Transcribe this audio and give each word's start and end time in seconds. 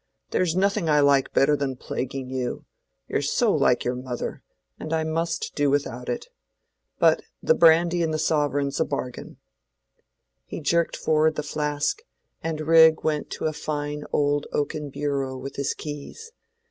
There's 0.31 0.55
nothing 0.55 0.89
I 0.89 0.99
like 0.99 1.31
better 1.31 1.55
than 1.55 1.75
plaguing 1.75 2.31
you—you're 2.31 3.21
so 3.21 3.53
like 3.53 3.83
your 3.85 3.93
mother, 3.93 4.41
and 4.79 4.91
I 4.93 5.03
must 5.03 5.51
do 5.53 5.69
without 5.69 6.09
it. 6.09 6.25
But 6.97 7.21
the 7.43 7.53
brandy 7.53 8.01
and 8.01 8.11
the 8.11 8.17
sovereign's 8.17 8.79
a 8.79 8.85
bargain." 8.85 9.37
He 10.47 10.59
jerked 10.59 10.97
forward 10.97 11.35
the 11.35 11.43
flask 11.43 12.01
and 12.41 12.61
Rigg 12.61 13.03
went 13.03 13.29
to 13.33 13.45
a 13.45 13.53
fine 13.53 14.03
old 14.11 14.47
oaken 14.51 14.89
bureau 14.89 15.37
with 15.37 15.55
his 15.57 15.75
keys. 15.75 16.31